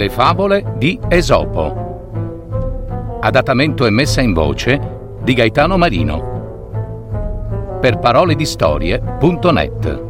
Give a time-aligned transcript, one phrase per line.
[0.00, 3.18] Le favole di Esopo.
[3.20, 7.78] Adattamento e messa in voce di Gaetano Marino.
[7.82, 10.04] Per parole di storie.net.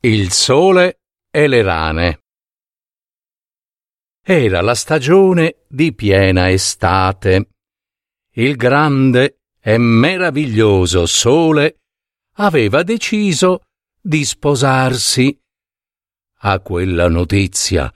[0.00, 2.22] Il sole e le rane.
[4.24, 7.50] Era la stagione di piena estate.
[8.32, 11.82] Il grande e meraviglioso sole
[12.36, 13.62] aveva deciso
[14.00, 15.38] di sposarsi.
[16.44, 17.92] A quella notizia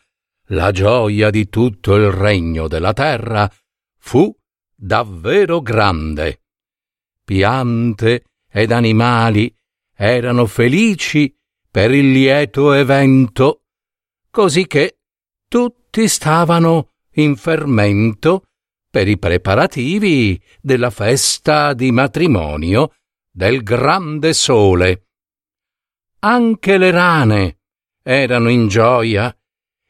[0.51, 3.51] la gioia di tutto il regno della terra
[3.99, 4.33] fu
[4.73, 6.43] davvero grande.
[7.25, 9.53] Piante ed animali
[9.93, 11.35] erano felici
[11.69, 13.63] per il lieto evento,
[14.31, 14.99] così che
[15.49, 18.45] tutti stavano in fermento
[18.97, 22.95] per i preparativi della festa di matrimonio
[23.31, 25.09] del grande sole.
[26.21, 27.59] Anche le rane
[28.03, 29.37] erano in gioia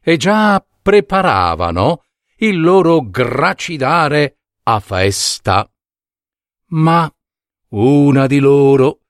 [0.03, 2.03] e già preparavano
[2.39, 5.71] il loro gracidare a festa.
[6.71, 7.09] Ma
[7.69, 9.03] una di loro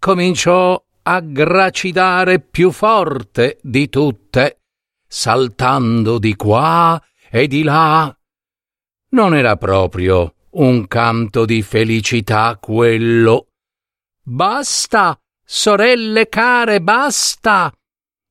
[0.00, 4.62] cominciò a gracidare più forte di tutte
[5.06, 8.12] saltando di qua e di là.
[9.14, 13.50] Non era proprio un canto di felicità quello.
[14.20, 17.72] Basta, sorelle care, basta.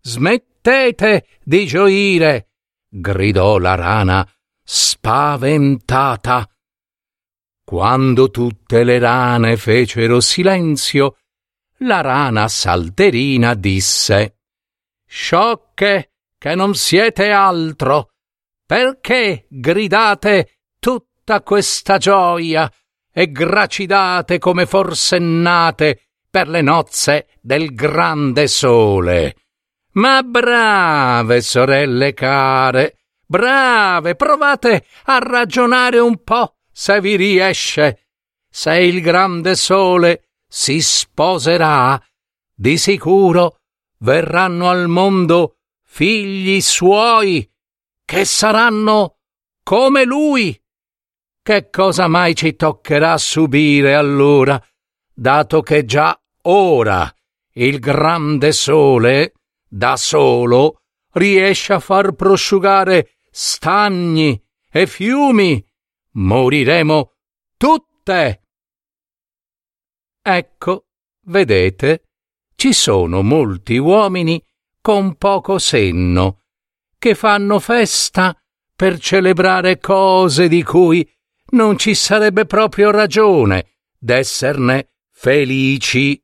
[0.01, 2.49] Smettete di gioire,
[2.89, 4.29] gridò la rana
[4.61, 6.49] spaventata.
[7.63, 11.15] Quando tutte le rane fecero silenzio,
[11.77, 14.39] la rana salterina disse
[15.07, 18.09] Sciocche, che non siete altro.
[18.65, 20.57] Perché gridate
[21.23, 22.69] tutta questa gioia
[23.09, 29.35] e gracidate come forsennate per le nozze del grande sole?
[29.93, 38.07] Ma brave sorelle care, brave, provate a ragionare un po' se vi riesce.
[38.49, 42.01] Se il grande sole si sposerà,
[42.53, 43.59] di sicuro
[43.99, 47.49] verranno al mondo figli suoi,
[48.03, 49.19] che saranno
[49.63, 50.57] come lui.
[51.45, 54.57] Che cosa mai ci toccherà subire allora,
[55.13, 57.13] dato che già ora
[57.55, 59.33] il grande sole,
[59.67, 65.61] da solo, riesce a far prosciugare stagni e fiumi?
[66.11, 67.11] Moriremo
[67.57, 68.43] tutte.
[70.21, 70.85] Ecco,
[71.25, 72.07] vedete,
[72.55, 74.41] ci sono molti uomini
[74.79, 76.39] con poco senno,
[76.97, 78.33] che fanno festa
[78.73, 81.05] per celebrare cose di cui
[81.53, 83.65] non ci sarebbe proprio ragione
[83.97, 86.21] d'esserne felici.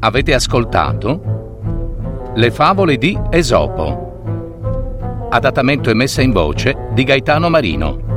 [0.00, 5.28] Avete ascoltato Le favole di Esopo.
[5.30, 8.10] Adattamento e messa in voce di Gaetano Marino.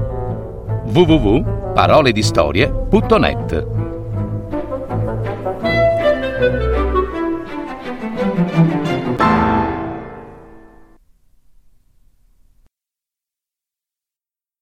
[0.85, 3.74] www.paroledistorie.net